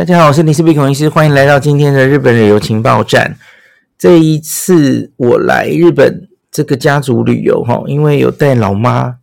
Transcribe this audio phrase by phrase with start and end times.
[0.00, 3.36] 大家好，我是林氏璧孔医师，欢迎来到今天的日本旅游情报站。
[3.98, 9.18] 这一次我来日本这个家族旅游哈，因为有带老妈，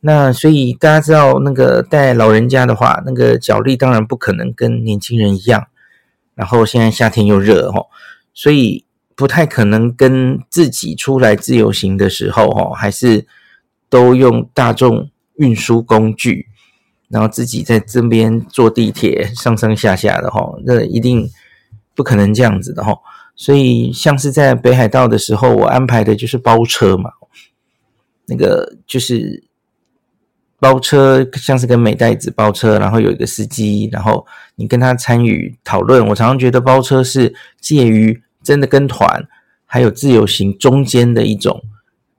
[0.00, 5.68] 那所以大家知道那个带老人家的话，那个脚力当然不可能跟年轻人一样。
[6.34, 7.86] 然后现在夏天又热哈，
[8.34, 8.84] 所以
[9.16, 13.26] 不太可能跟自己出来自由行的时候哈，还是
[13.88, 16.48] 都用大众运输工具。
[17.10, 21.28] 然后自己在这边坐地铁上上下下的哈，那一定
[21.94, 22.96] 不可能这样子的哈。
[23.34, 27.10] 所以像是在北海道的时候，我安排的就是包车嘛，
[28.26, 29.42] 那个就是
[30.60, 34.24] 包车，像是跟美代子包车，然后有一个司机，然后
[34.54, 36.06] 你跟他参与讨论。
[36.08, 39.26] 我常常觉得包车是介于真的跟团
[39.66, 41.60] 还有自由行中间的一种，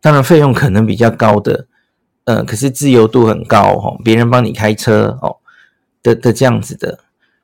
[0.02, 1.68] 当然费用可能比较高的。
[2.26, 5.38] 嗯，可是自由度很高哦，别人帮你开车哦
[6.04, 7.00] 的的这样子的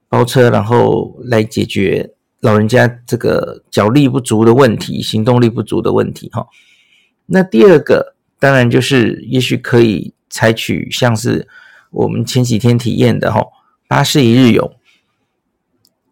[0.08, 6.48] 包车，然后来解决老人家这个脚力不足的问题、行动力不足的问题哈。
[7.25, 11.48] 那第二个当然就是，也许可以采取像是
[11.89, 13.42] 我们前几天体验的哈，
[13.88, 14.73] 巴士一日游，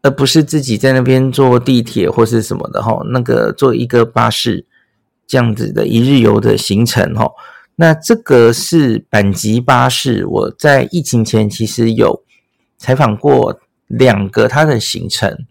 [0.01, 4.65] 而不是自己在那边坐地铁或是什么的哈，那个坐一个巴士
[5.27, 7.31] 这样子的一日游的行程哈。
[7.77, 12.23] 那这个是阪急巴士，我在疫情前其实有
[12.77, 15.45] 采访过两个它的行程。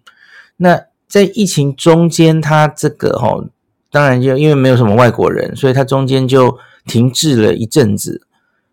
[0.57, 3.45] 那在疫情中间，它这个哈，
[3.91, 8.27] 当然就因为没有什么外国人，所以它中间就停滞了一阵子。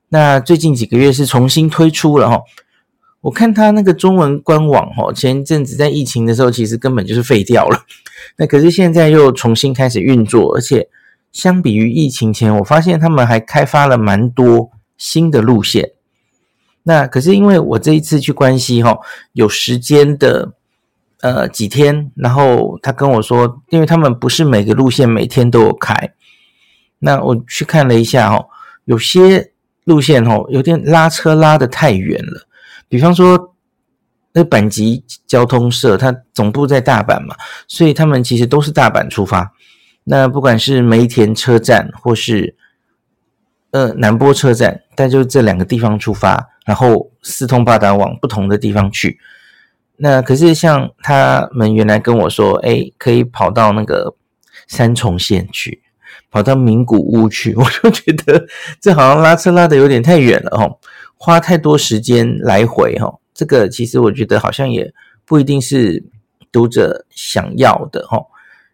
[0.07, 2.41] 那最近几个月是重新推出了哈。
[3.19, 7.83] 我看它那个中文官网哈，前一阵子在疫情的时候其实根本就是废掉了。
[8.37, 10.87] 那可是现在又重新开始运作，而且。
[11.31, 15.91] 相比于疫情前，我发现他们还开发了蛮多新的路线。
[16.83, 18.99] 那可是因为我这一次去关西哈，
[19.33, 20.53] 有时间的
[21.21, 26.13] 呃几天，然后他跟我说，因为他们不是每个路线每天都有开。
[26.99, 28.45] 那我去看了一下哈，
[28.85, 29.51] 有些
[29.83, 32.47] 路线哈有点拉车拉得太远了。
[32.89, 33.55] 比方说，
[34.33, 37.35] 那阪急交通社它总部在大阪嘛，
[37.67, 39.53] 所以他们其实都是大阪出发。
[40.03, 42.55] 那不管是梅田车站或是
[43.71, 49.19] 呃南波车站，但就这两个地方出发，然后四通八达往不同的地方去。
[49.97, 54.15] 那可是像他们原来跟我说，哎，可以跑到那个
[54.67, 55.83] 三重县去，
[56.31, 58.47] 跑到名古屋去，我就觉得
[58.79, 60.79] 这好像拉车拉的有点太远了哦，
[61.15, 63.19] 花太多时间来回哈。
[63.33, 64.91] 这个其实我觉得好像也
[65.25, 66.03] 不一定是
[66.51, 68.17] 读者想要的哈。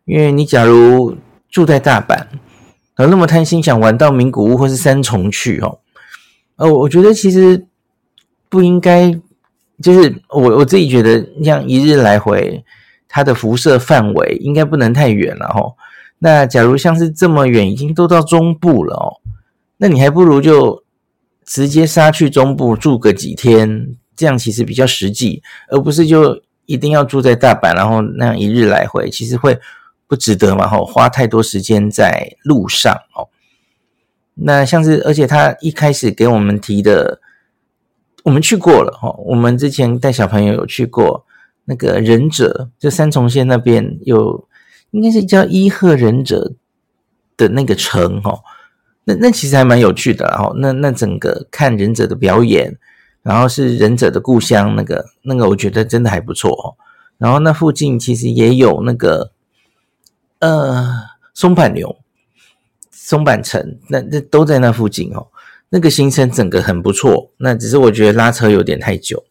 [0.08, 1.18] 因为你假如
[1.50, 2.28] 住在大阪，
[2.96, 5.80] 而那么贪心想玩到名古屋或是三重去哦，
[6.56, 7.68] 呃，我觉得其实
[8.48, 9.12] 不应该，
[9.84, 12.64] 就是我我自己觉得，像一日来回，
[13.10, 15.76] 它的辐射范围应该不能太远了哦。
[16.20, 19.20] 那假如像是这么远，已经都到中部了哦，
[19.76, 20.86] 那你还不如就
[21.44, 29.60] 直接杀去中部住个几天，这样其实比较实际，而不是就一定要住在大阪，然后那样一日来回，其实会。
[30.08, 30.68] 不值得嘛？
[30.68, 33.28] 吼，花太多时间在路上哦。
[34.36, 37.20] 那像是，而且他一开始给我们提的，
[38.24, 39.14] 我们去过了哈。
[39.26, 41.26] 我们之前带小朋友有去过
[41.66, 44.48] 那个忍者，就三重县那边有，
[44.92, 46.54] 应该是叫伊贺忍者
[47.36, 48.40] 的那个城哈。
[49.04, 50.54] 那那其实还蛮有趣的哈。
[50.58, 52.78] 那那整个看忍者的表演，
[53.24, 56.78] 然后是忍者的故乡，那个那个我觉得真的还不错哦。
[57.18, 59.32] 然后那附近其实也有那个。
[60.40, 61.04] 呃，
[61.34, 61.98] 松阪牛、
[62.92, 65.28] 松阪城，那那都在那附近哦。
[65.70, 69.26] 那个行程整个很不错，那只是我觉得拉车有点太久。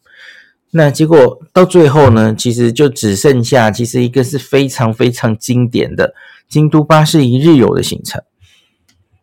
[0.71, 6.13] 那结果到最后呢，其实就只剩下其实一个是非常非常经典的
[6.49, 8.21] 京都巴士一日游的行程。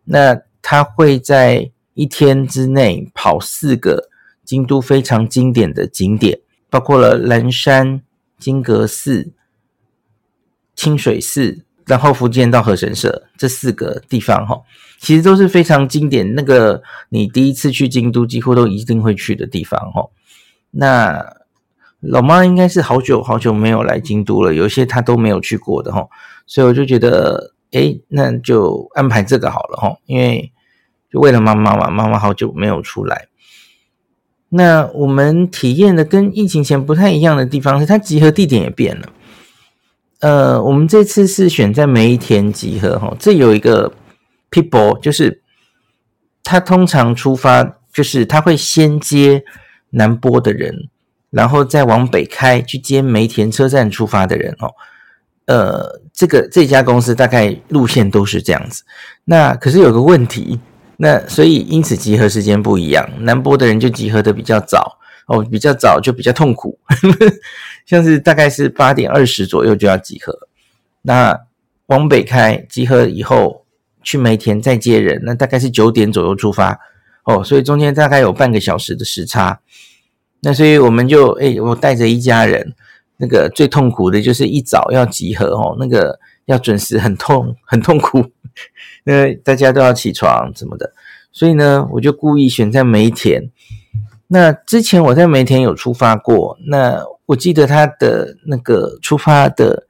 [0.05, 4.09] 那他会在一天之内跑四个
[4.43, 6.41] 京都非常经典的景点，
[6.71, 8.01] 包括了岚山、
[8.39, 9.31] 金阁寺、
[10.75, 11.64] 清水寺。
[11.87, 14.61] 然后福建到河神社这四个地方哈，
[14.99, 16.35] 其实都是非常经典。
[16.35, 20.09] 那个你第一次去京都，几乎都一定会去的地方哈。
[20.71, 21.25] 那
[22.01, 26.07] 老妈应该是好久好久没有来京都了，有些她都没有去过的哈，
[26.47, 30.53] 所以我就觉得，诶，那就安排这个好了哈，因为
[31.11, 33.29] 就为了妈妈嘛，妈妈好久没有出来。
[34.51, 39.09] 那我们体验的跟疫情前不太一样的地方是，它集合地点也变了。
[40.25, 43.93] 呃，我们这次是选在梅田集合哈，这有一个
[44.51, 45.43] people，就是
[46.43, 47.63] 他通常出发，
[47.93, 49.45] 就是他会先接
[49.91, 50.89] 南波的人，
[51.29, 54.73] 然后再往北开去接梅田车站出发的人哦，
[55.45, 58.83] 呃，这个这家公司大概路线都是这样子。
[59.27, 60.59] 那可是有个问题，
[60.97, 66.79] 那所以因此集合时间不一样，南波的人就集合的比较早哦，比较早就比较痛苦，
[67.87, 70.49] 像是大概是八点二十左右就要集合。
[71.03, 71.39] 那
[71.87, 73.65] 往北开集合以后
[74.03, 76.79] 去梅田再接人，那大概是九点左右出发
[77.25, 79.61] 哦，所以中间大概有半个小时的时差。
[80.41, 82.75] 那所以我们就诶、我带着一家人，
[83.17, 88.19] 那个最痛苦的就是一早要集合哦，那个要准时很痛很痛苦，
[89.07, 90.93] 因为大家都要起床什么的，
[91.33, 93.51] 所以呢，我就故意选在梅田。
[94.27, 99.87] 那之前我在梅田有出发过，那我记得他的那个出发的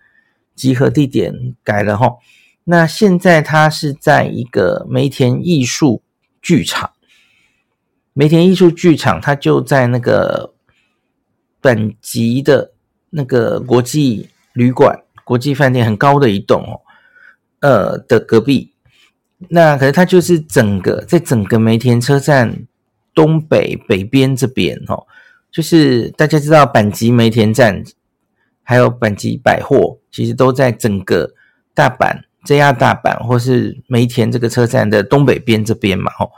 [0.55, 2.17] 集合地点改了哈，
[2.65, 6.03] 那现在他是在一个梅田艺术
[6.43, 6.91] 剧场。
[8.17, 10.55] 梅田艺术剧场，它就在那个
[11.61, 12.71] 阪急的
[13.11, 16.81] 那个国际旅馆、国际饭店很高的一栋哦，
[17.59, 18.73] 呃的隔壁。
[19.49, 22.67] 那可是它就是整个在整个梅田车站
[23.15, 25.07] 东北北边这边哦，
[25.51, 27.85] 就是大家知道阪急梅田站，
[28.63, 31.33] 还有阪急百货，其实都在整个
[31.73, 36.31] 大阪 JR 大阪或是梅田这个车站的东北边这边嘛，吼。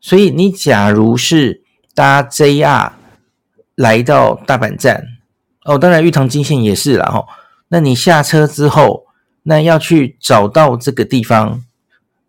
[0.00, 1.62] 所以你假如是
[1.94, 2.92] 搭 JR
[3.74, 5.04] 来到大阪站，
[5.64, 7.26] 哦，当然玉堂金线也是啦，吼。
[7.68, 9.06] 那你下车之后，
[9.42, 11.64] 那要去找到这个地方，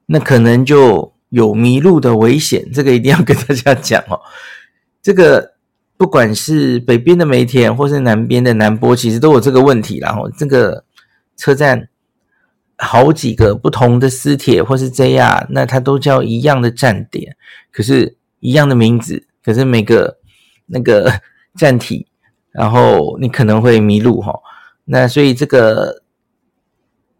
[0.07, 2.68] 那可能就有迷路的危险。
[2.74, 4.19] 这个一定要跟大家讲哦。
[5.01, 5.54] 这个
[5.98, 10.00] 不管是北边的梅田，或是南边的南波，其实都有这个问题。
[10.00, 10.84] 然后这个
[11.36, 11.89] 车站。
[12.80, 17.36] 好几个不同的私铁或是 JR，那它都叫一样的站点，
[17.72, 20.19] 可是一样的名字，可是每个
[20.68, 21.12] 那个
[21.56, 22.06] 站体，
[22.51, 24.31] 然后你可能会迷路哈。
[24.86, 26.04] 那所以这个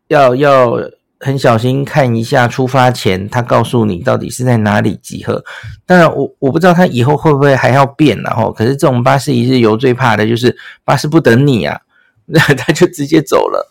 [0.10, 0.76] 要要
[1.20, 5.44] 很小心看一下出发前，他告诉你到底是在哪里集合。
[5.86, 11.80] 当然，我我不知道他以后会不会还要变，然后可是这种巴士一日游最怕的就是巴士不等你啊，
[12.26, 13.68] 那 他就直接走了。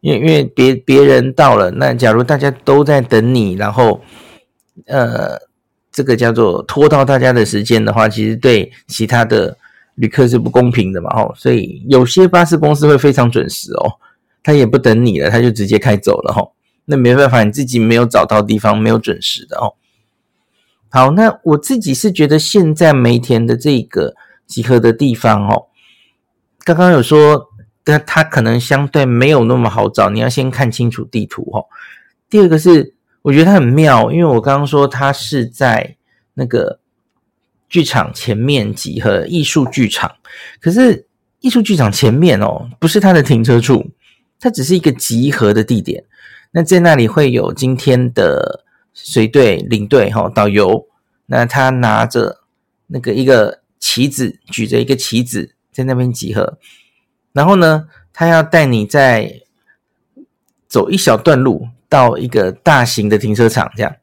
[0.00, 4.00] 因为因为别别人到了，那假如大家都在等你，然后
[4.86, 5.38] 呃，
[5.92, 9.56] 这个叫做拖到大家的时间的话，其实对其他的
[9.94, 11.34] 旅客是不公平的嘛，吼。
[11.36, 13.92] 所以有些巴士公司会非常准时哦，
[14.42, 16.52] 他也不等你了，他就直接开走了，吼。
[16.84, 19.74] 那没办法，你自己没有找到地方，没有准时的哦。
[20.88, 24.14] 好，那我自己是觉得现在梅田的这个
[24.46, 25.66] 集合的地方哦，
[26.64, 27.48] 刚刚有说。
[27.82, 31.64] 但它可能相对没有那么好找，你要先看清楚地图哦。
[32.28, 35.96] 第二个是，我觉得它很妙，因为我刚刚说它是在
[36.34, 36.78] 那个
[37.70, 40.16] 剧场前面集合，艺术剧场。
[40.60, 41.06] 可是
[41.40, 43.90] 艺术剧场前面哦，不是它的停车处，
[44.38, 46.04] 它只是一个集合的地点。
[46.52, 50.86] 那在那里会有今天的随队领队哈导游，
[51.26, 52.40] 那他拿着
[52.88, 56.58] 那个一个旗子，举着一个旗子在那边集合。
[57.32, 59.40] 然后呢，他要带你再
[60.66, 63.96] 走一小段路到一个大型的停车场，这样。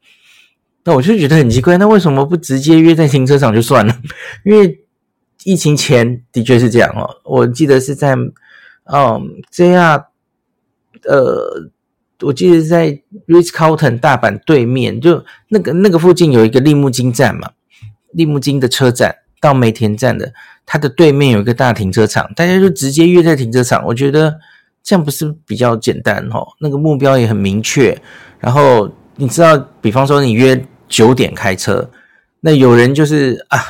[0.84, 3.94] 那我就觉得很奇怪，那为什么不直接约在停车场就算了？
[4.46, 4.86] 因为
[5.44, 7.20] 疫情前的确是这样哦。
[7.24, 8.14] 我记得是在
[8.84, 10.06] 嗯这样，
[11.04, 11.70] 呃，
[12.22, 12.90] 我记得在
[13.26, 17.50] Ritz Carlton 大阪对面，就那个那个附近有一个利木津站嘛，
[18.12, 19.16] 利木津的车站。
[19.40, 20.32] 到梅田站的，
[20.66, 23.84] 它的对面有一个大停车场，大家就直接约在停车场。
[23.86, 24.36] 我觉得
[24.82, 26.44] 这样不是比较简单哦？
[26.58, 27.96] 那个目标也很明确。
[28.40, 31.88] 然后你知道，比方说你约九点开车，
[32.40, 33.60] 那有人就是啊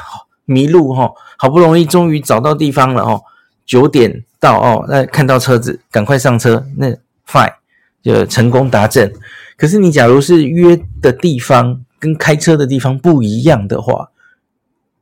[0.46, 3.20] 迷路齁，好不容易终于找到地方了哦，
[3.66, 6.88] 九点到哦，那看到车子赶快上车，那
[7.26, 7.52] fine
[8.02, 9.12] 就成功达阵。
[9.56, 14.10] 可是你假如是约的地方跟开车的地方不一样的话，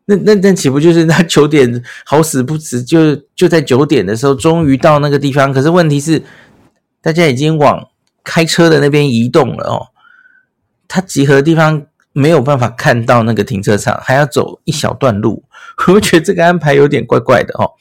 [0.07, 5.53] 那那那岂不就是他九点好死不死就就在九点的时候终于到那个地方？
[5.53, 6.23] 可是问题是，
[7.03, 7.89] 大家已经往
[8.25, 9.89] 开车的那边移动了哦。
[10.89, 15.43] 他集合的地方没有办法看到那个停车场，还要走一小段路。
[15.93, 17.73] 我觉得这个安排有点怪怪的哦。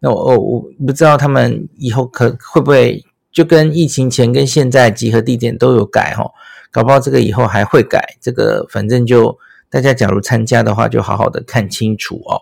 [0.00, 6.32] 那我我我不知道他们以后可会不会就跟疫情前跟现在集合地点都有改哦？
[6.70, 8.16] 搞不好这个以后还会改。
[8.20, 9.38] 这个反正就。
[9.70, 12.40] 大家假如参加的话，就好好的看清楚哦。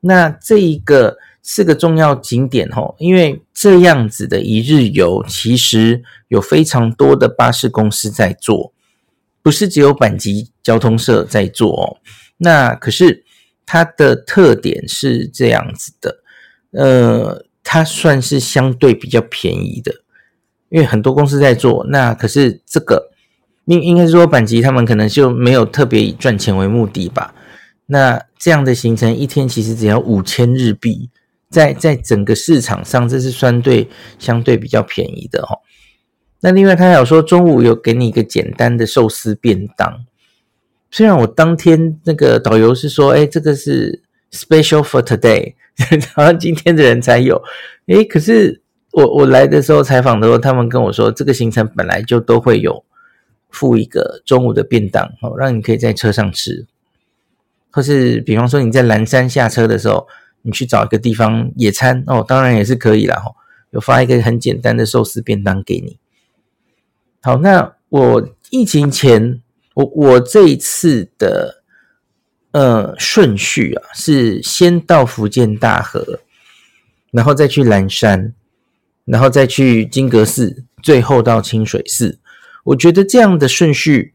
[0.00, 8.72] 那这一个四个重要景点哦，因为这样子的一日游，其实有非常多的巴士公司在做，
[9.40, 11.96] 不是只有阪急交通社在做哦。
[12.38, 13.24] 那可是
[13.64, 16.16] 它的特点是这样子的，
[16.72, 19.92] 呃，它算是相对比较便宜的，
[20.68, 23.10] 因为很多公司在做，那可是这个
[23.64, 27.34] 应应该是说板吉他们可能就没有特别以赚钱为目的吧。
[27.86, 31.10] 那这样的行程一天其实只要五千日币，
[31.50, 35.58] 在在整个市场上这是相对相对比较便宜的哦。
[36.42, 40.06] 那另外他还有说中午有给你一个简单的寿司便当。
[40.88, 45.54] 虽然我当天那个导游是说，哎，这个是 special for today，
[46.14, 47.42] 好像今天的人才有，
[47.86, 52.84] 哎，可是我我来的时候采访的时候，他们跟我说，这个行程本来就都会有
[53.50, 56.66] 附一个中午的便当，哦，让你可以在车上吃，
[57.70, 60.06] 或是比方说你在蓝山下车的时候，
[60.42, 63.36] 你去找一个地方野餐，哦，当然也是可以啦，哦，
[63.70, 65.98] 有发一个很简单的寿司便当给你。
[67.22, 69.40] 好，那我疫情前。
[69.76, 71.62] 我我这一次的
[72.56, 76.20] 呃顺序啊，是先到福建大河，
[77.10, 78.32] 然后再去岚山，
[79.04, 82.18] 然后再去金阁寺，最后到清水寺。
[82.64, 84.14] 我觉得这样的顺序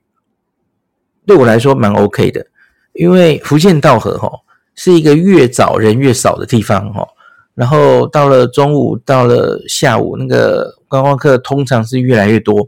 [1.23, 2.47] 对我来说蛮 OK 的，
[2.93, 4.31] 因为福建大河哈
[4.73, 7.07] 是一个越早人越少的地方哈，
[7.53, 12.67] 然后到了中午，到了下午，那个观光客通常是越来越多。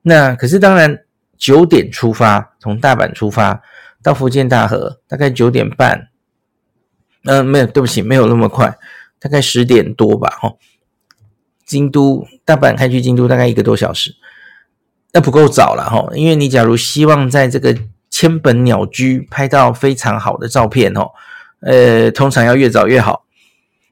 [0.00, 1.02] 那可是当然。
[1.38, 3.60] 九点出发，从大阪出发
[4.06, 6.10] 到福建大河，大概九点半。
[7.24, 8.78] 嗯、没有，对不起，没有那么快，
[9.18, 10.38] 大概十点多吧。
[10.44, 10.58] 哦，
[11.64, 14.14] 京都大阪开去京都大概一个多小时，
[15.12, 16.08] 那不够早了哈。
[16.14, 17.76] 因为你假如希望在这个
[18.08, 21.10] 千本鸟居拍到非常好的照片哦，
[21.62, 23.24] 呃，通常要越早越好。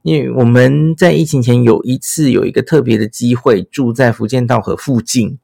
[0.03, 5.41] 因为我们在疫情前有一次有一个特别的机会，住在福建大河附近。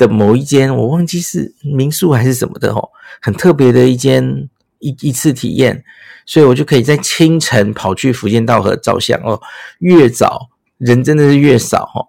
[0.00, 2.88] 的某一间，我忘记是民宿还是什么的哦，
[3.20, 5.84] 很特别的一间一一次体验，
[6.24, 9.38] 所以我就可以在清晨跑去福建道河照相哦。
[9.80, 12.08] 越早人真的是越少哦，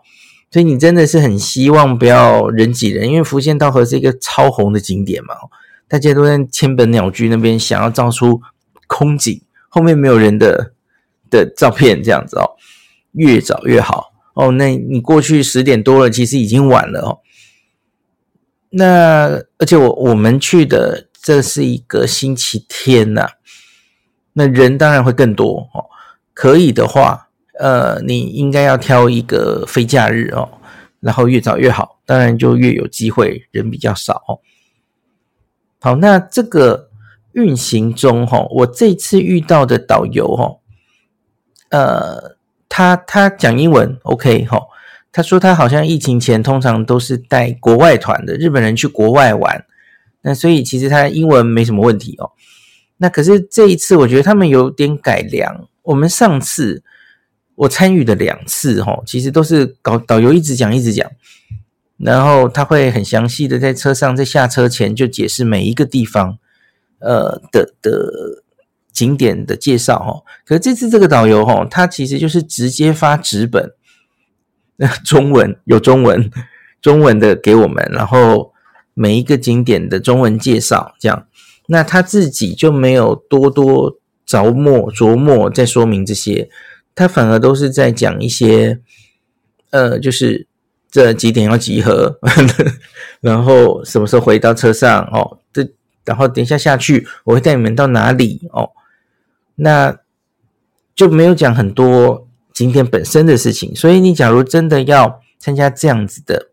[0.49, 5.35] 所以你真的是很希望不要人挤人，因为福建道河是一个超红的景点嘛，
[5.89, 8.41] 大家都在千本鸟居那边想要照出
[8.87, 10.71] 空景，后面没有人的
[11.29, 12.55] 的照片这样子哦，
[13.11, 14.51] 越早越好哦。
[14.51, 17.19] 那你过去十点多了，其实已经晚了哦。
[18.71, 23.27] 那而且我我们去的这是一个星期天呐、
[24.33, 25.85] 那人当然会更多哦。
[26.33, 27.27] 可以的话，
[27.59, 30.49] 呃，你应该要挑一个非假日哦，
[31.01, 34.39] 然后越早越好，当然就越有机会，人比较少哦。
[35.81, 36.89] 好，那这个
[37.33, 40.55] 运行中哈，我这次遇到的导游哈，
[41.69, 42.37] 呃，
[42.69, 44.61] 他他讲英文，OK 哈。
[45.11, 49.65] 他说他好像疫情前通常都是带国外团的日本人去国外玩，
[50.21, 52.31] 那所以其实他英文没什么问题哦。
[52.97, 55.67] 那可是这一次我觉得他们有点改良。
[55.83, 56.83] 我们上次
[57.55, 61.11] 我参与的两次哦，其实都是搞导游一直讲一直讲，
[61.97, 66.37] 然后他会很详细的在车上在下车前就解释每一个地方
[66.99, 68.43] 呃的的
[68.93, 70.23] 景点的介绍哦。
[70.45, 73.73] 可是这次这个导游哦，他其实就是直接发纸本。
[74.77, 76.31] 那 中文有中文，
[76.81, 78.53] 中文的给我们，然后
[78.93, 81.27] 每一个景点的中文介绍，这样，
[81.67, 86.49] 那他自己就没有多多着墨琢磨在说明这些，
[86.95, 88.79] 他反而都是在讲一些，
[89.69, 90.47] 呃，就是
[90.89, 92.19] 这几点要集合，
[93.21, 95.67] 然后什么时候回到车上哦，这
[96.03, 98.71] 然后等一下下去我会带你们到哪里哦，
[99.55, 99.99] 那
[100.95, 102.27] 就没有讲很多。
[102.61, 106.51] 景点本身的事情，所以你假如真的要参加这样子的，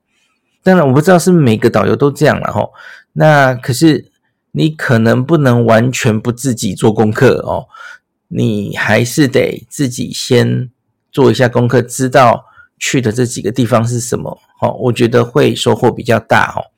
[0.62, 2.70] 当然我不知道是每个导游都这样了齁。
[3.12, 4.10] 那可是
[4.52, 7.68] 你可能不能完全不自己做功课哦，
[8.28, 10.70] 你还是得自己先
[11.12, 12.46] 做一下功课，知道
[12.78, 14.72] 去的这几个地方是什么哦。
[14.84, 16.72] 我觉得会收获比较大哦，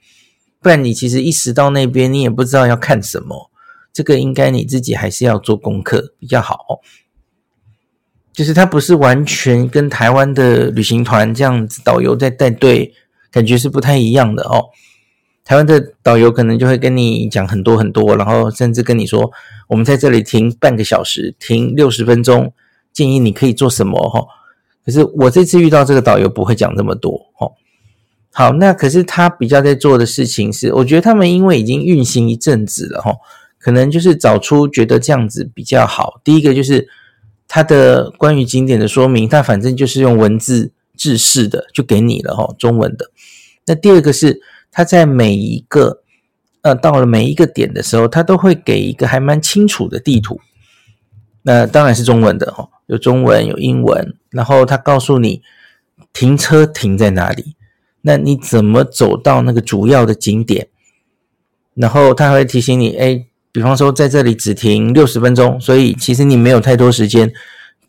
[0.60, 3.48] 不然你其实一时到那边你也不知道要看什么，
[3.92, 6.80] 这个应该你自己还是要做功课比较好哦。
[8.32, 12.94] 就是他不是完全跟台湾的旅行团这样子导游在带队，
[13.30, 14.70] 感觉是不太一样的哦。
[15.44, 19.32] 台湾的导游可能就会跟你讲很多很多，然后甚至跟你说，
[19.66, 22.52] 我们在这里停半个小时，停六十分钟，
[22.92, 24.24] 建议你可以做什么哈。
[24.86, 27.52] 可是我这次遇到这个导游不会讲这么多哦。
[28.32, 33.16] 好，那可是他比较在做的事情是，我觉得他们因为已经运行一阵子了哈，
[33.58, 36.20] 可能就是找出觉得这样子比较好。
[36.22, 36.88] 第一个就是。
[37.52, 43.10] 他的关于景点的说明，他反正就是用文字制式的，就给你了哈，中文的。
[43.66, 44.40] 那第二个是
[44.70, 46.04] 他在每一个
[46.62, 50.38] 呃，到了每一个点的时候，它都会给一个还蛮清楚的地图。
[51.42, 55.42] 那当然是中文的哦，有中文有英文，然后它告诉你
[56.12, 57.56] 停车停在哪里，
[58.02, 60.68] 那你怎么走到那个主要的景点？
[61.74, 67.32] 然后它还会提醒你，哎，比方说在这里只停六十分钟，所以其实你没有太多时间，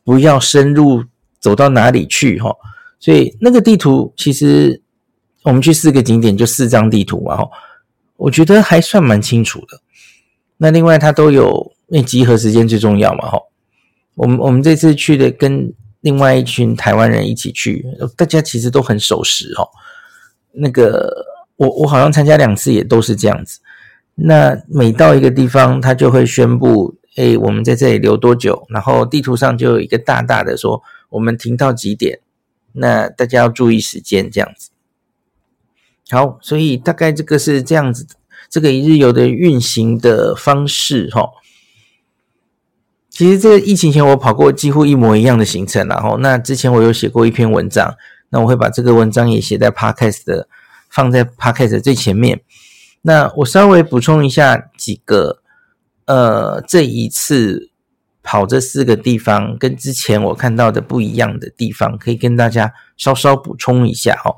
[0.03, 1.03] 不要深入
[1.39, 2.56] 走到哪里去哈。
[3.00, 4.82] 所以那个地图其实
[5.44, 7.50] 我们去四个景点就四张地图嘛哈，
[8.18, 9.82] 我觉得还算蛮清楚的。
[10.58, 11.72] 那另外它都有。
[11.91, 13.38] 因为集合时间最重要嘛，哈！
[14.15, 19.68] 我们我们这次去的跟另外一群台湾人一起去，大家其实都很守时哦。
[20.53, 21.12] 那个
[21.58, 23.60] 我我好像参加两次也都是这样子。
[24.24, 28.66] 那每到一个地方，他就会宣布，诶，我们在这里留多久？
[28.70, 32.20] 然后地图上就有一个大大的说，我们停到几点？
[32.74, 34.70] 那大家要注意时间，这样子。
[36.10, 38.06] 好，所以大概这个是这样子，
[38.50, 41.32] 这个一日游的运行的方式，吼。
[43.10, 47.96] 其实这个疫情前我跑过几乎一模一样的行程，然后那之前我有写过一篇文章，
[48.30, 50.48] 那我会把这个文章也写在 Podcast 的，
[50.90, 52.42] 放在 Podcast 的最前面。
[53.01, 55.41] 那我稍微补充一下几个，
[56.05, 57.70] 呃，这一次
[58.22, 64.38] 跑这四个地方跟之前我看到的不一样的地方，可以跟大家稍稍补充一下哦。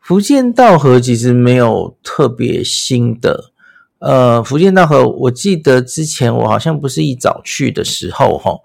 [0.00, 3.52] 福建道河其实没有特别新的。
[4.00, 8.58] 呃，福建道河，我记得之前我好像不是一早去的时候，哈，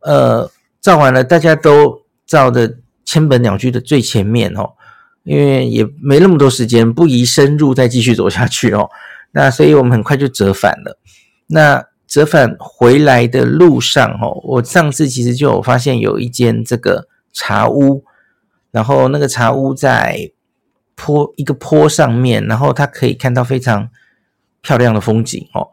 [0.00, 4.72] 呃，照完了，大家都照的千本鸟居的最前面，哦，
[5.30, 8.90] 因为也没那么多时间，不宜深入再继续走下去，哦，
[9.32, 10.98] 那所以我们很快就折返了。
[11.46, 18.04] 那折返回来的路上，哦，我上次其实就有发现有一间这个茶屋，
[18.72, 20.32] 然后那个茶屋在
[20.96, 23.88] 坡一个坡上面，然后它可以看到非常。
[24.62, 25.68] 漂亮的风景哦，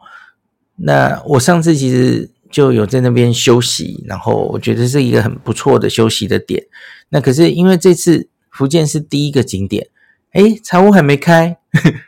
[0.76, 6.64] 那我上次其实就有在那边休息，然后我觉得是一个很不错的休息的点。
[7.10, 9.86] 那可是因为这次福建是第一个景点，
[10.32, 11.56] 诶，茶屋还没开，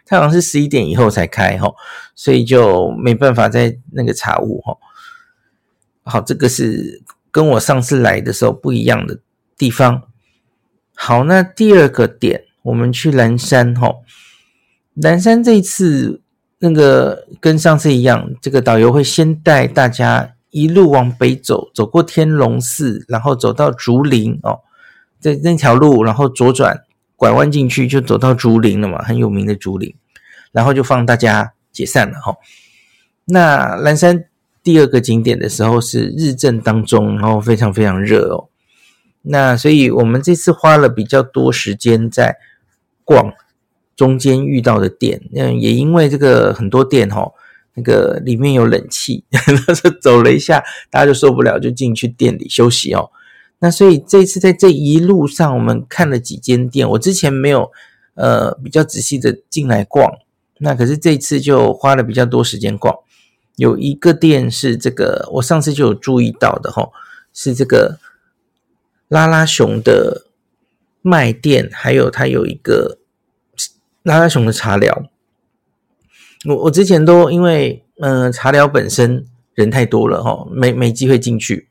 [0.05, 1.73] 它好像是十一点以后才开哈，
[2.17, 4.77] 所以就没办法在那个茶屋哈。
[6.03, 9.21] 好，这个是跟我上次来的时候不一样的
[9.57, 10.03] 地方。
[10.97, 13.95] 好，那第二个点，我们去南山哈，
[14.95, 16.21] 南山这一次。
[16.63, 24.61] 那个跟上次一样，这个导游会先带大家一路往北走，走过天龙寺，然后走到竹林哦，
[25.21, 29.95] 在那条路，然后左转拐弯进去，就走到竹林了嘛，很有名的竹林，
[30.51, 32.37] 然后就放大家解散了哈、
[33.27, 34.25] 那岚山
[34.63, 38.49] 第二个景点的时候是日正当中，然后非常非常热哦。
[39.23, 42.37] 那所以我们这次花了比较多时间在
[43.05, 43.33] 逛。
[43.97, 47.33] 中间遇到的店，嗯，也因为这个很多店哈，
[47.75, 53.11] 那个里面有冷气， 那就走了一下，大家就受不了，就进去店里休息哦。
[53.61, 57.71] 那所以这次在这一路上，我们看了几间店，我之前没有
[58.15, 60.13] 呃比较仔细的进来逛，
[60.59, 62.95] 那可是这次就花了比较多时间逛。
[63.57, 66.91] 有一个店是这个，我上次就有注意到的哈，
[67.33, 67.99] 是这个
[69.07, 70.27] 拉拉熊的
[71.03, 72.97] 卖店，还有它有一个。
[74.03, 75.05] 拉拉熊的茶寮，
[76.49, 81.69] 我我之前都因为嗯、茶寮本身人太多了哈，没没机会进去。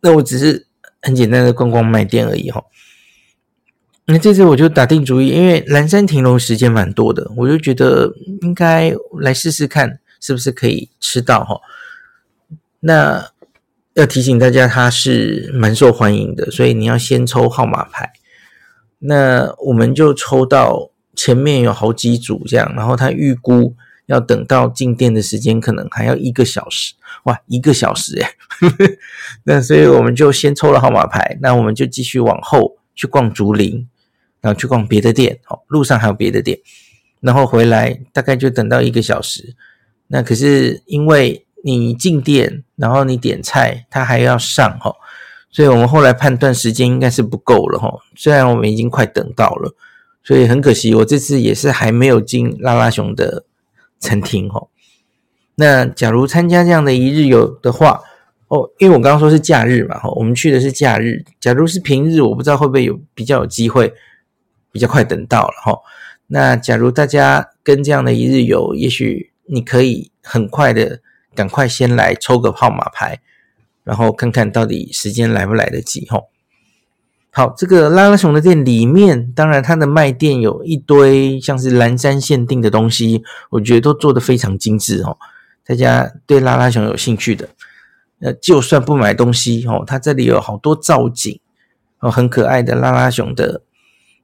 [0.00, 0.66] 那我只是
[1.02, 2.64] 很简单的逛逛卖店而已哈。
[4.06, 11.60] 那这次我就打定主意，因为蓝山停留时间蛮多的，我就觉得应该来试试看是不是可以吃到哈。
[12.80, 13.30] 那
[13.94, 18.10] 要提醒大家，它是蛮受欢迎的，所以你要先抽号码牌。
[19.00, 28.32] 那我们就抽到前面有好几组这样，然后他预估要等到进店的时间可能还要一个小时，哇，一个小时哎，
[29.44, 33.88] 那所以我们就先抽了号码牌，那我们就继续往后去逛竹林，
[34.40, 36.58] 然后去逛别的店，哦，路上还有别的店，
[37.20, 39.54] 然后回来大概就等到一个小时。
[40.08, 44.94] 那可是因为你进店，然后你点菜，他还要上哈。
[45.52, 49.74] 所以我们后来判断时间应该是不够了哈，虽然我们已经快等到了，
[50.22, 53.44] 所以很可惜，我这次也是还没有进拉拉熊的
[53.98, 54.68] 餐厅哈。
[55.56, 58.00] 那假如参加这样的一日游的话，
[58.50, 61.24] 哦，因为我刚刚说是假日嘛哈，我们去的是假日。
[61.40, 63.92] 假如是平日，我不知道会不会有比较有机会，
[64.70, 65.78] 比较快等到了哈。
[66.26, 71.00] 那假如大家跟这样的一日游，也许你可以很快的
[71.34, 73.20] 赶快先来抽个号码牌。
[73.82, 76.28] 然后看看到底时间来不来得及吼。
[77.30, 85.16] 好，这个拉拉熊的店里面，当然它的卖店有一堆像是蓝山限定的东西，我觉得都做得非常精致哦。
[85.64, 87.48] 大家对拉拉熊有兴趣的，
[88.20, 91.40] 呃，就算不买东西哦，它这里有好多造景
[92.00, 93.62] 哦，很可爱的拉拉熊的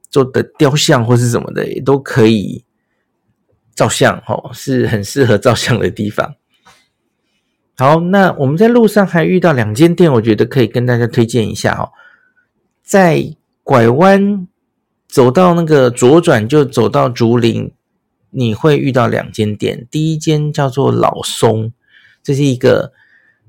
[0.09, 2.63] 做的雕像或是什么的，也都可以
[3.75, 6.35] 照相哦，是很适合照相的地方。
[7.77, 11.91] 好，那我们在路上还遇到两间店，我觉得可以跟大家推荐一下哦。
[12.81, 14.47] 在拐弯
[15.07, 17.71] 走到那个左转，就走到竹林，
[18.31, 19.87] 你会遇到两间店。
[19.91, 21.71] 第一间叫做老松，
[22.23, 22.93] 这是一个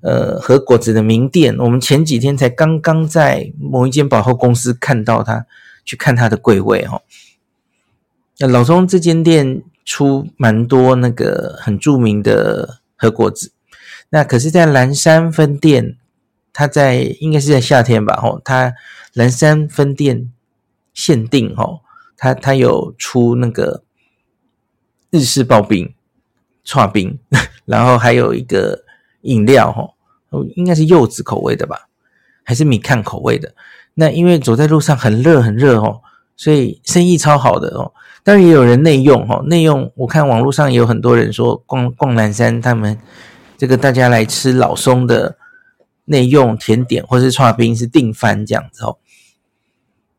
[0.02, 1.56] 呃和果子的名店。
[1.58, 5.46] 我们前几天才刚刚在某一间百货公司看到它，
[5.84, 7.02] 去看它的柜位哦。
[8.38, 13.52] 那老松这间店出蛮多那个很著名的和果子。
[14.10, 15.96] 那可是，在蓝山分店。
[16.50, 18.74] 他在应该是在夏天吧，吼，他
[19.12, 20.32] 蓝山分店
[20.92, 21.82] 限定，吼，
[22.16, 23.84] 他他有出那个
[25.10, 25.94] 日式刨冰、
[26.64, 27.16] 剉冰，
[27.64, 28.82] 然后还有一个
[29.22, 31.88] 饮料，吼，应该是柚子口味的吧，
[32.42, 33.54] 还是米糠口味的？
[33.94, 36.00] 那因为走在路上很热很热哦，
[36.36, 37.92] 所以生意超好的哦。
[38.22, 42.98] 当然也有人内用，吼，内用我看网络上也有很多人说逛逛南山，他们
[43.56, 45.36] 这个大家来吃老松的。
[46.10, 48.96] 内用甜点或是剉冰是订番这样子哦。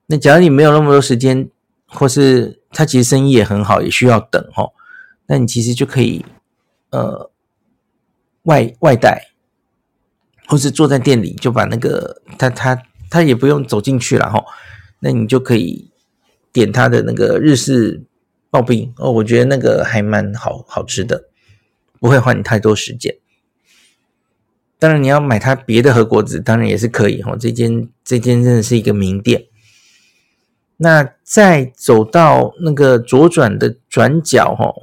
[0.06, 1.50] 那假如你没有那么多时间，
[1.88, 4.72] 或是他其实生意也很好，也需要等哦，
[5.26, 6.24] 那你其实就可以
[6.92, 7.32] 呃
[8.44, 9.30] 外外带，
[10.48, 14.44] 或是坐在店里就把那个他他他也不用走进去了哈。
[15.00, 15.90] 那你就可以
[16.52, 18.04] 点他的那个日式
[18.52, 21.26] 刨冰哦，我觉得那个还蛮好好吃的，
[22.00, 23.16] 不会花你太多时间。
[24.78, 27.36] 当然，你要买它别的和果子，当然也是可以哈。
[27.38, 29.46] 这间这间真的是一个名店。
[30.78, 34.74] 那再走到那个左转的转角哈，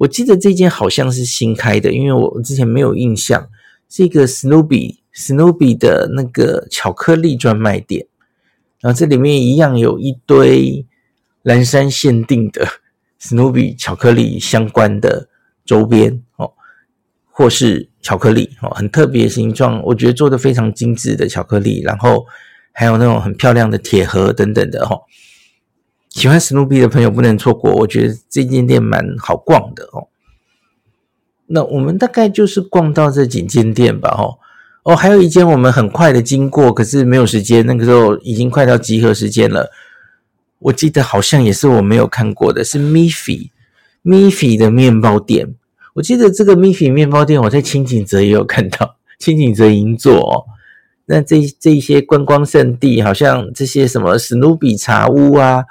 [0.00, 3.48] 我记得这间好像是新开的，因为我之前没有印象。
[3.92, 8.06] 是一个史努比史努比的那个巧克力专卖店，
[8.80, 10.86] 然后这里面一样有一堆
[11.42, 12.64] 蓝山限定的
[13.18, 15.28] 史努比巧克力相关的
[15.64, 16.52] 周边哦。
[17.32, 22.24] 或是巧克力哦，很特别形状，我觉得做的非常精致的巧克力，然后
[22.70, 24.96] 还有那种很漂亮的铁盒等等的哈。
[26.10, 30.08] 喜欢史努比的朋友不能错过，我觉得这间店蛮好逛的哦。
[31.46, 34.38] 那我们大概就是逛到这几间店吧，哦
[34.82, 39.70] 哦，还有一间我们很快的经过，可是没有时间，那个时候已经快到集合时间了。
[40.58, 43.50] 我记得好像也是我没有看过的，是 Miffy
[44.04, 45.54] Miffy 的面包店。
[45.94, 50.44] 我记得这个 Miffy 面包店，我在清景泽也有看到，清景泽银座哦。
[51.06, 55.64] 那这这一些观光圣地，好像这些什么史努比茶屋啊，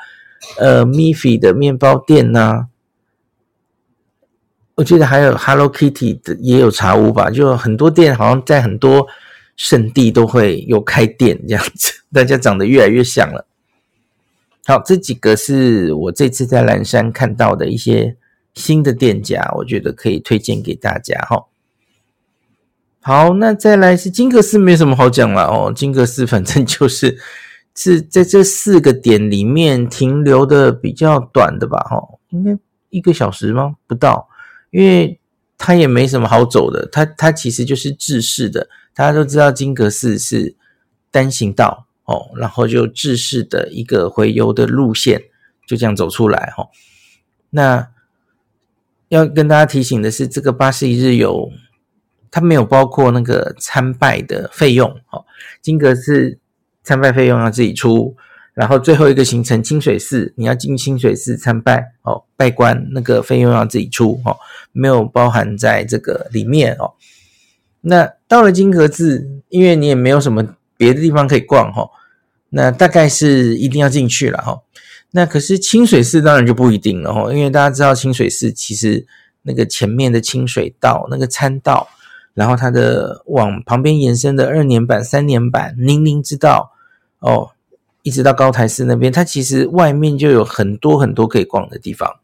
[0.57, 2.67] 呃，Miffy 的面包店呐、
[4.75, 9.07] 我记得还有 Hello Kitty 的也有茶屋吧，就很多店好像在很多
[9.55, 13.45] 圣地都会有开店这样子，大家长得越来越像了。
[14.65, 18.17] 好，这几个是我这次在蓝山看到的一些。
[18.55, 21.45] 新的店家，我觉得可以推荐给大家哈。
[22.99, 25.71] 好，那再来是金阁寺，没什么好讲了哦。
[25.73, 27.17] 金阁寺反正就是
[27.75, 31.79] 是在这四个点里面停留的比较短的吧？
[31.89, 32.57] 哈，应该
[32.89, 33.75] 一个小时吗？
[33.87, 34.27] 不到，
[34.71, 35.19] 因为
[35.57, 36.87] 它也没什么好走的。
[36.91, 40.55] 它它其实就是制式的，大家都知道金阁寺是
[41.11, 45.23] 单行道哦，然后就制式的一个回游的路线，
[45.65, 46.67] 就这样走出来哈。
[47.51, 47.89] 那
[49.07, 51.49] 要跟大家提醒的是，这个八十一日游，
[52.29, 54.89] 它没有包括那个参拜的费用。
[55.11, 55.25] 哦，
[55.61, 56.37] 金阁寺
[56.89, 58.15] 参拜费用要自己出，
[58.55, 64.35] 然后最后一个行程清水寺，你要进清水寺参拜哦，拜关那个费用要自己出哦，
[64.71, 66.93] 没有包含在这个里面哦。
[67.81, 71.87] 那到了金阁寺，因为你也没有什么别的地方可以逛哈，
[72.49, 74.61] 那大概是一定要进去了哈。
[75.11, 79.05] 那可是清水寺当然就不一定了哈，因为大家知道清水寺其实
[79.43, 81.87] 那个前面的清水道那个参道，
[82.33, 86.71] 然后它的往旁边延伸的二年坂、三年坂、宁宁之道
[87.19, 87.51] 哦，
[88.01, 92.19] 一直到高台寺那边，它其实外面就有很多很多可以逛的地方。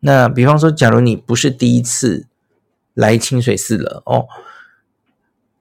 [0.00, 2.26] 那比方说，假如你不是第一次
[2.94, 4.26] 来清水寺了哦，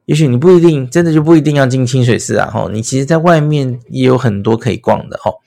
[0.06, 5.42] 也许你不一定真的就不一定要进清水寺啊哈，你其实在外面也有很多可以逛的哦。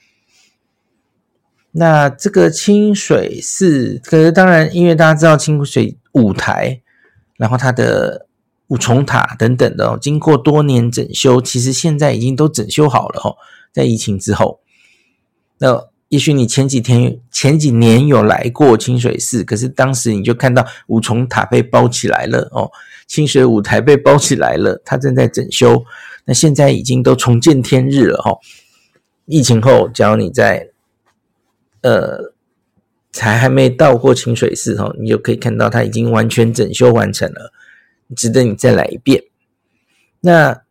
[1.71, 6.81] 那这个清水寺，可是当然，因为大家知道清水舞台，
[7.37, 8.27] 然后它的
[8.71, 13.35] 五重塔等等的哦，经过多年整修，其实现在已经都整修好了哦。
[13.73, 14.61] 在疫情之后，
[15.57, 22.71] 那也许你前几天、前几年有来过清水寺，可是当时你就看到五重塔被包起来了哦，
[23.07, 25.83] 清水舞台被包起来了，它正在整修。
[26.23, 28.39] 那现在已经都重见天日了哦。
[29.25, 30.69] 疫情后，只要你在
[31.81, 32.33] 呃
[33.11, 37.51] 才还没到过清水寺哦，你就可以看到它已经完全整修完成了，
[38.15, 39.23] 值得你再来一遍。
[40.21, 40.61] 那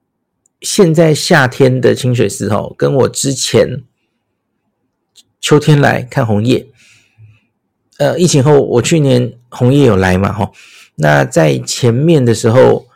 [0.60, 3.82] 现在夏天的清水寺哦，跟我之前
[5.40, 6.68] 秋天来看红叶，
[7.98, 10.52] 呃，疫情后我去年红叶有来嘛哈，
[10.96, 12.86] 那在前面的时候，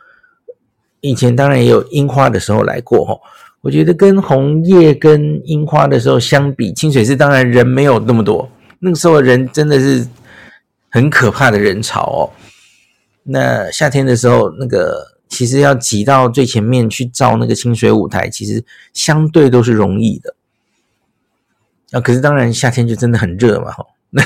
[1.01, 3.19] 以前当然也有樱花的时候来过哈，
[3.61, 10.07] 我觉得跟红叶跟樱花的时候相比，清水寺当然人没有那么多，那个时候人真的是
[10.89, 12.21] 很可怕的人潮哦。
[13.25, 15.13] 那夏天的时候那个。
[15.27, 20.35] 其实要挤到最前面去照那个清水舞台，其实相对都是容易的。
[21.91, 24.23] 啊，可是当然夏天就真的很热嘛，吼，那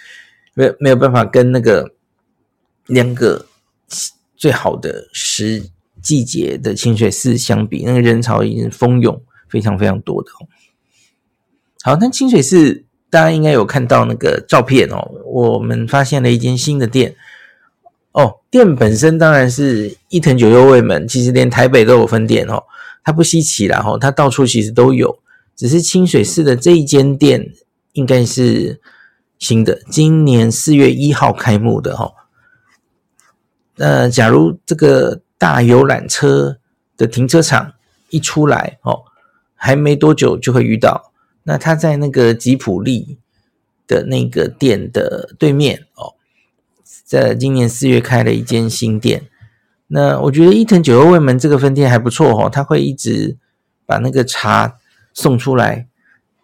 [0.54, 1.92] 没有没有办法跟那个
[2.86, 3.46] 两个
[4.36, 5.70] 最好的时
[6.02, 10.30] 季节的清水寺相比，那个人潮已经蜂拥，非常非常多的。
[11.82, 17.14] 好，那清水寺大家应该有看到那个照片哦，我们发现了一间新的店。
[18.18, 22.64] 哦，店本身当然是伊藤久右卫门，其实连台北都有分店哦，
[23.04, 25.20] 它不稀奇啦，哦，它到处其实都有，
[25.54, 27.52] 只是清水寺的这一间店
[27.92, 28.80] 应该是
[29.38, 32.12] 新的，今年四月一号开幕的哈。
[33.76, 36.58] 那假如这个大游览车
[36.96, 37.74] 的停车场
[38.10, 39.04] 一出来哦，
[39.54, 41.12] 还没多久就会遇到，
[41.44, 43.18] 那它在那个吉普力
[43.86, 46.17] 的那个店的对面哦。
[47.08, 49.22] 在今年四月开了一间新店，
[49.86, 53.38] 那我觉得伊藤久右卫门这个分店还不错哦，他会一直
[53.86, 54.76] 把那个茶
[55.14, 55.86] 送出来，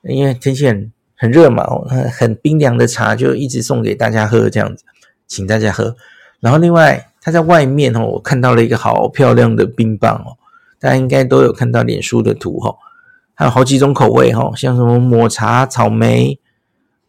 [0.04, 4.84] 因为天气很很热嘛，很很冰凉的茶就一直送给大家喝，这样子，
[5.26, 5.94] 请大家喝。
[6.40, 10.38] 然后另外他在外面哦，我看到了一个好漂亮的冰棒哦，
[10.80, 12.74] 大家应该都有看到脸书的图哈，
[13.34, 16.40] 还有好几种口味哈，像什么抹茶、草莓。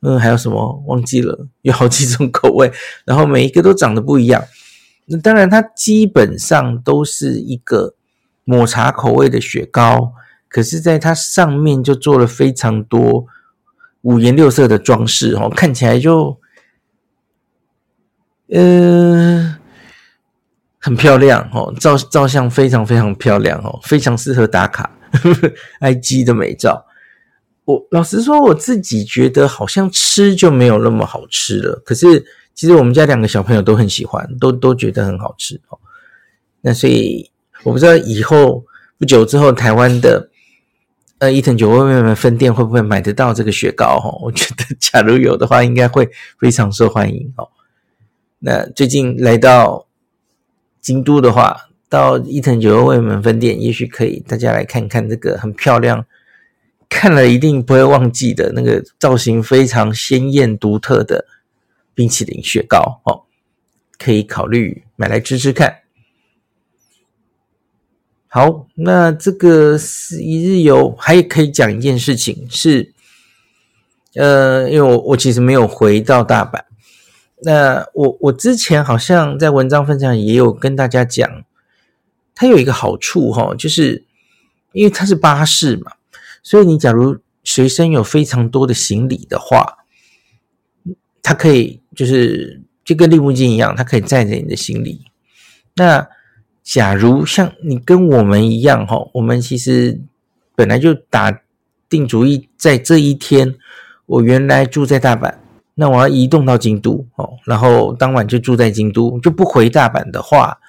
[0.01, 1.47] 嗯，还有什么忘记了？
[1.61, 2.71] 有好几种口味，
[3.05, 4.43] 然后每一个都长得不一样。
[5.07, 7.95] 那当然，它基本上都是一个
[8.43, 10.13] 抹茶口味的雪糕，
[10.47, 13.25] 可是在它上面就做了非常多
[14.01, 16.39] 五颜六色的装饰哦，看起来就
[18.49, 19.57] 呃
[20.79, 26.85] 很漂亮哦，照照相非常非常漂亮哦，非常适合打卡呵呵 IG 的美照。
[27.65, 31.81] 我老实说，我自己觉得好像吃就没有那么好吃了。
[31.83, 32.23] 可是
[32.53, 35.79] 其实我们家两个小朋友都很喜欢，都都觉得很好吃哦。
[36.61, 37.31] 那所以
[37.63, 38.63] 我不知道以后
[38.99, 40.29] 不久之后，台湾的
[41.17, 44.15] 呃伊藤久右卫门分店会不会买得到这个雪糕哈？
[44.21, 46.07] 我觉得假如有的话，应该会
[46.39, 47.49] 非常受欢迎哦。
[48.39, 49.87] 那最近来到
[50.81, 56.05] 京都的话，到伊藤久右卫门分店，也许可以大家来看看这个很漂亮。
[56.89, 61.25] 看了一定不会忘记的那个造型非常鲜艳独特的
[61.93, 63.23] 冰淇淋雪糕哦，
[63.97, 65.79] 可以考虑买来吃吃看。
[68.27, 72.93] 好，那这个是一日游，还可以讲一件事情是，
[74.15, 76.63] 呃，因为我我其实没有回到大阪，
[77.43, 81.45] 那我我之前好像在文章分享也有跟大家讲，
[82.33, 84.03] 它有一个好处哈、哦，就是
[84.73, 85.93] 因为它是巴士嘛。
[86.45, 89.79] 所以你假如随身有非常多的行李的话，
[91.23, 95.01] 它可以就是就跟利木津一样，它可以载着你的行李。
[95.75, 96.07] 那
[96.61, 99.99] 假如像你跟我们一样哈，我们其实
[100.55, 101.41] 本来就打
[101.89, 103.55] 定主意，在这一天，
[104.05, 105.33] 我原来住在大阪，
[105.73, 110.59] 那我要移动到京都哦，然后当晚就住在京都，就不回大阪的话，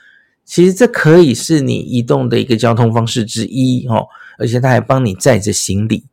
[0.42, 4.08] 其实这可以是你移动的一个交通方式之一哦。
[4.38, 6.04] 而且他还帮你载着行李，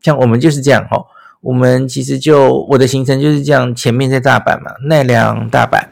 [0.00, 1.06] 像我们就是这样哦。
[1.40, 5.88] 我们其实就我的行程就是这样，前面在大阪嘛，奈良、大阪，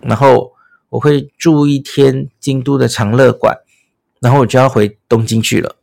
[0.00, 0.52] 然后
[0.90, 3.58] 我会住一天京都的长乐馆，
[4.20, 5.76] 然后我就要回东京去了，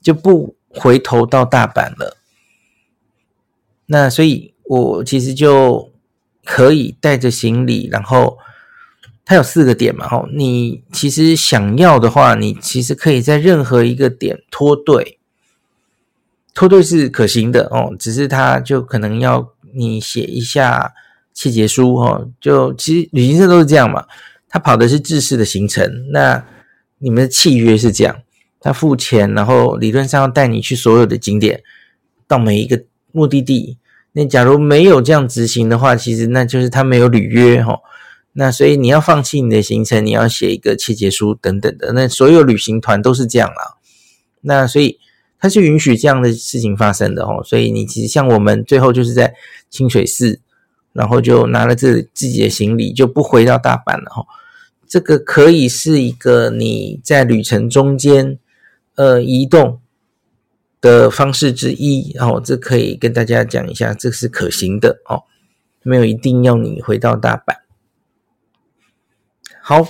[0.00, 2.16] 就不回头到大阪了。
[3.86, 5.90] 那所以，我其实就
[6.44, 8.38] 可以带着行李，然后。
[9.30, 15.20] 它有四个点嘛，吼，你其实想要的话，你其实可以在任何一个点脱队，
[16.52, 20.92] 脱队是可行的哦，只是它就可能要你写一下
[21.32, 24.04] 切结书哦，就其实旅行社都是这样嘛，
[24.48, 26.44] 他跑的是制式的行程，那
[26.98, 28.16] 你们的契约是这样，
[28.58, 31.62] 他付钱，然后理论上要带你去所有的景点，
[32.26, 33.78] 到每一个目的地。
[34.10, 37.78] 那假如没有这样执行的话，其实那就是他没有履约哈。
[38.40, 41.92] 那所以你要放弃你的行程，你要写一个切结书等等的。
[41.92, 43.76] 那所有旅行团都是这样啦。
[44.40, 44.98] 那所以
[45.38, 47.44] 他是允许这样的事情发生的哦。
[47.44, 49.34] 所以你其实像我们最后就是在
[49.68, 50.40] 清水寺，
[50.94, 54.24] 然后就拿了自自己的行李就不回到大阪了哈。
[54.88, 58.38] 这个可以是一个你在旅程中间
[58.94, 59.80] 呃移动
[60.80, 65.24] 的方式之一，然后这可以跟大家讲一下，这是可行的哦，
[65.82, 67.49] 没有一定要你回到大阪。
[69.62, 69.82] 好，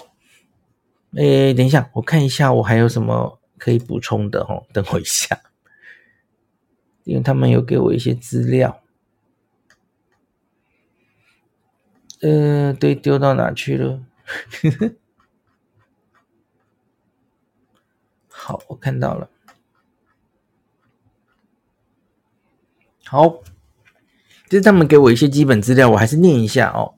[1.14, 5.40] 诶，等一下，我看一下我还有什么可以补充的哦， 等我一下，
[7.04, 8.82] 因为他们有给我一些资料。
[12.20, 14.02] 呃，对，丢到哪去了？
[18.28, 19.30] 好，我看到了。
[23.06, 23.28] 好，
[24.48, 26.94] 就是他们给我一些基本资料，我还是念一下哦。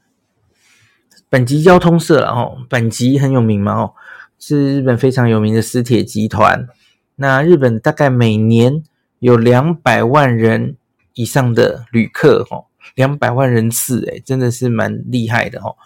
[1.33, 3.95] 阪急交通社了哦，阪急很有名嘛哦，
[4.39, 6.69] 是日本非常有名的私铁集团。
[7.17, 8.83] 那日本大概每年
[9.19, 10.77] 有两百万人
[11.15, 15.77] 以上的旅客哦，两百万人次诶，真的是蛮厉害的哦。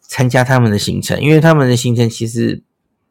[0.00, 2.62] 参加他们的行程，因为他们的行程其实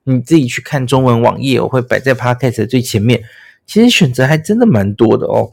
[0.05, 3.21] 你自己去看中文网页，我会摆在 Podcast 的最前面。
[3.65, 5.51] 其实选择还真的蛮多的哦。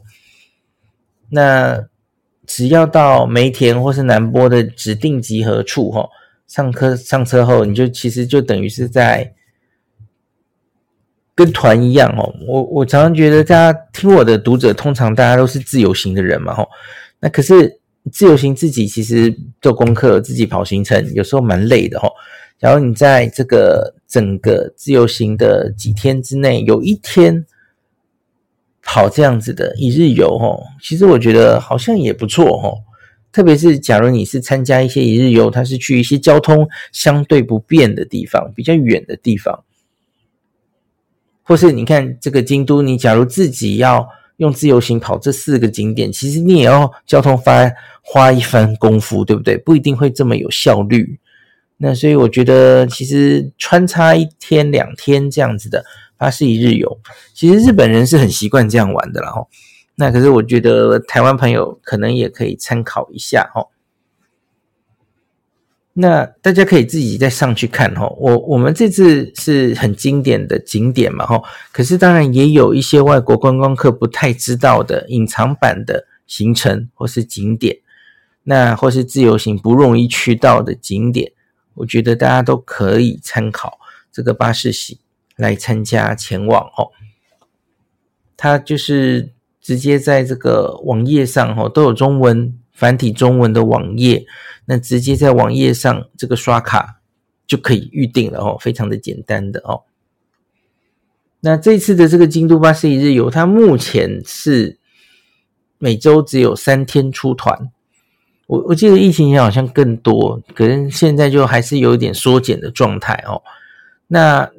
[1.31, 1.89] 那
[2.45, 6.07] 只要到梅田或是南波的指定集合处，哈，
[6.45, 9.33] 上车上车后，你就其实就等于是在
[11.33, 12.33] 跟团一样，哦。
[12.47, 16.67] 我我常常觉得，大家听我的读者，通常大家都是自由行的人嘛，哈。
[17.19, 17.79] 那可是
[18.11, 22.09] 自由行自己其实做功课，自己跑行程，有时候蛮累的，哈。
[22.59, 27.45] 然后你在这个整个自由行的几天之内，有一天。
[28.93, 32.77] 跑这样子的一日游齁，其实我觉得好像也不错哦。
[33.31, 39.63] 特别是假如你是参加一些一日游，它是去一些交通相对不便的地方，比较远的地方，
[41.41, 47.71] 或是你看这个京都，你假如自己要用自由行跑这四个景点，其实你也要交通发
[48.03, 49.57] 花一番功夫，对不对？
[49.57, 51.17] 不一定会这么有效率。
[51.77, 55.83] 那所以我觉得，其实穿插一天两天这样子的。
[56.23, 57.01] 巴士一日游，
[57.33, 59.45] 其实日本人是很习惯这样玩的啦齁。
[59.95, 63.67] 那可是我觉得台湾朋友可能也可以参考一下哦。
[65.91, 68.15] 那大家可以自己再上去看齁。
[68.15, 71.43] 我我们这次是很经典的景点嘛齁。
[71.73, 77.79] 可是当然也有一些外国观光客不太知道的隐藏版的行程或是景点，
[78.43, 81.33] 那或是自由行不容易去到的景点，
[81.73, 83.77] 我觉得大家都可以参考
[84.09, 84.97] 这个巴士行。
[85.35, 86.91] 来参加前往哦，
[88.37, 94.25] 他就是直接在这个网页上哦，都有中文繁体中文的网页，
[94.65, 96.99] 那直接在网页上这个刷卡
[97.47, 99.83] 就可以预定了哦，非常的简单的哦。
[101.41, 104.79] 那这次的这个京都巴士一日游，它目前是
[105.77, 107.69] 每周只有三天出团，
[108.47, 113.41] 我我记得疫情前好像更多，可能现在就还是有点缩减的状态哦。
[114.07, 114.49] 那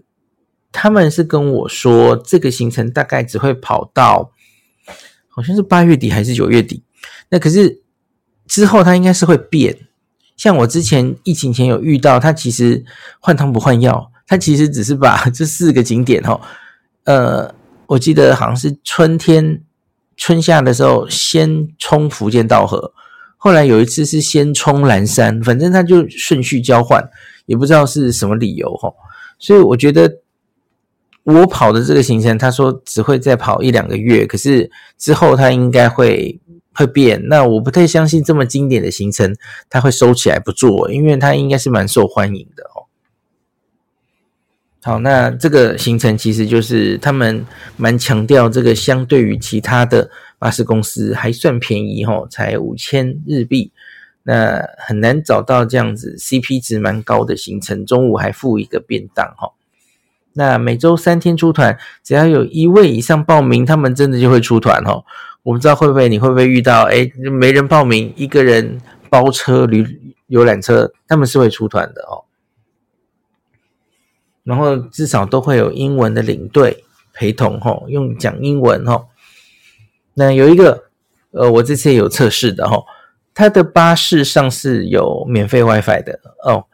[0.77, 4.33] 他们是跟我说，这个行程大概只会跑到，
[5.29, 6.83] 好像是八月底还是九月底。
[7.29, 7.81] 那可是
[8.49, 9.87] 之后它应该是会变。
[10.37, 12.85] 像我之前疫情前有遇到，它其实
[13.21, 16.41] 换汤不换药，它其实只是把这四个景点哈，
[17.05, 17.55] 呃，
[17.87, 19.63] 我记得好像是春天
[20.17, 22.93] 春夏的时候先冲福建道河，
[23.37, 27.09] 后来有一次是先冲岚山，反正它就顺序交换，
[27.47, 28.93] 也不知道是什么理由哈。
[29.39, 30.24] 所以我觉得。
[31.25, 36.39] 我跑的这个行程，他说只会再跑一两个月，可是之后他应该会
[36.75, 37.29] 会变。
[37.29, 39.35] 那我不太相信这么经典的行程
[39.71, 42.85] 他会收起来不做，因为他应该是蛮受欢迎的哦。
[44.83, 47.47] 好，那这个行程其实就是他们
[47.79, 53.73] 蛮强调这个，相对于其他的巴士公司还算便宜哦，才五千日币。
[54.25, 59.54] 那很难找到这样子 CP 值蛮高的行程，中午还付一个便当哈。
[60.37, 65.05] 那每周三天出团，只要有一位以上报名，他们真的就会出团哦。
[65.45, 72.25] 我不知道会不会你会不会遇到，哎，没人报名，一个人包车旅游览车，他们是会出团的哦。
[74.43, 76.83] 然后至少都会有英文的领队
[77.13, 79.07] 陪同哦，用讲英文哦。
[80.15, 80.85] 那有一个，
[81.31, 82.85] 呃，我这次有测试的哦，
[83.33, 86.65] 他的巴士上是有免费 WiFi 的哦。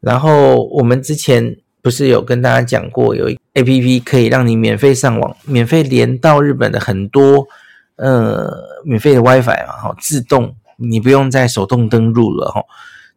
[0.00, 1.56] 然后我们之前。
[1.88, 7.48] 不是有跟大家讲过，有一 APP 可以让你免费上网，免费连到日本的很多
[7.96, 8.52] 呃
[8.84, 12.62] 免费的 WiFi 嘛，哈，自动你不用再手动登录了哈。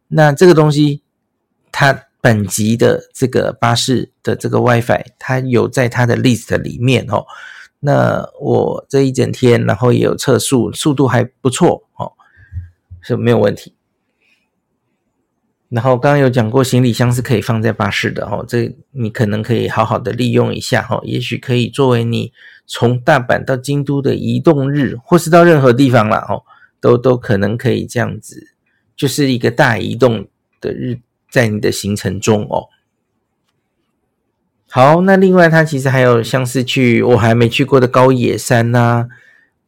[0.08, 1.02] 那这个东西，
[1.70, 7.26] 它本级的这个巴士的这个 WiFi，它有在它的 list 里面哦。
[7.80, 12.12] 那我这一整天，然后也有测速，速度还不错哦，
[13.02, 13.74] 是没有问题。
[15.72, 22.30] 然后刚刚有讲过，行李箱是可以放在巴士的哈，这你可能可以好好的利用一下哈，也许可以作为你
[22.66, 26.42] 从大阪到京都的移动日，或是到任何地方啦哦，
[26.78, 28.48] 都都可能可以这样子，
[28.94, 30.28] 就是一个大移动
[30.60, 30.98] 的日，
[31.30, 32.68] 在你的行程中哦。
[34.68, 39.08] 好，那另外它其实还有像是去我还没去过的高野山呐，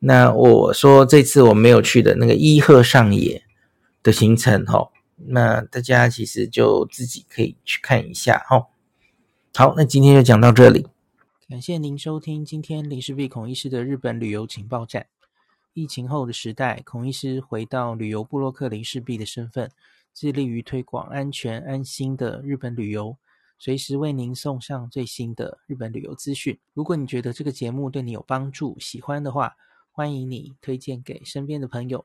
[0.00, 3.42] 那我说这次我没有去的那个伊贺上野
[4.02, 4.90] 的行程哈。
[5.16, 8.66] 那大家其实就自己可以去看一下哦。
[9.54, 10.86] 好，那今天就讲到这里。
[11.48, 15.06] 感谢您收听今天林氏璧孔医师的日本旅游情报站。
[15.74, 19.70] 疫情后的时代，孔医师回到旅游部落客林氏璧的身份，
[20.14, 23.16] 致力于推广安全安心的日本旅游，
[23.58, 26.58] 随时为您送上最新的日本旅游资讯。
[26.72, 29.56] 如果你觉得这个节目对你有帮助，喜欢的话，
[29.90, 32.04] 欢迎你推荐给身边的朋友。